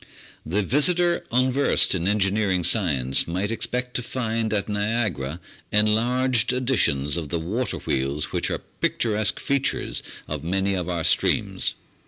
The 0.43 0.63
visitor 0.63 1.27
unversed 1.31 1.93
in 1.93 2.07
engineering 2.07 2.63
science 2.63 3.27
might 3.27 3.51
expect 3.51 3.93
to 3.93 4.01
find 4.01 4.51
at 4.51 4.67
Niagara 4.67 5.39
enlarged 5.71 6.51
editions 6.51 7.17
of 7.17 7.29
the 7.29 7.37
water 7.37 7.77
wheels 7.77 8.31
which 8.31 8.49
are 8.49 8.63
picturesque 8.81 9.39
features 9.39 10.01
of 10.27 10.43
many 10.43 10.73
of 10.73 10.89
our 10.89 11.03
streams. 11.03 11.75